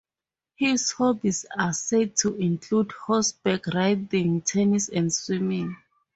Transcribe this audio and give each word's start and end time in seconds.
His 0.55 0.93
hobbies 0.93 1.45
are 1.55 1.73
said 1.73 2.15
to 2.21 2.33
include 2.37 2.91
horseback 2.91 3.67
riding, 3.67 4.41
tennis 4.41 4.89
and 4.89 5.13
swimming. 5.13 5.77